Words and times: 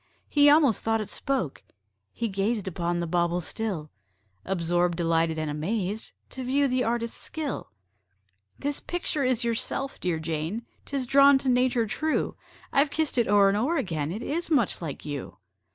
He 0.27 0.49
almost 0.49 0.81
thought 0.81 0.99
it 0.99 1.09
spoke: 1.09 1.61
he 2.11 2.27
gazed 2.27 2.67
Upon 2.67 2.99
the 3.01 3.05
bauble 3.05 3.39
still, 3.39 3.91
Absorbed, 4.45 4.97
delighted, 4.97 5.37
and 5.37 5.47
amazed, 5.47 6.11
To 6.31 6.43
view 6.43 6.67
the 6.67 6.83
artist's 6.83 7.21
skill. 7.21 7.69
"This 8.57 8.79
picture 8.79 9.23
is 9.23 9.43
yourself, 9.43 9.99
dear 9.99 10.17
Jane 10.17 10.65
'Tis 10.85 11.05
drawn 11.05 11.37
to 11.37 11.49
nature 11.49 11.85
true: 11.85 12.35
I've 12.73 12.89
kissed 12.89 13.19
it 13.19 13.27
o'er 13.27 13.49
and 13.49 13.55
o'er 13.57 13.77
again, 13.77 14.11
It 14.11 14.23
is 14.23 14.49
much 14.49 14.81
like 14.81 15.05
you." 15.05 15.37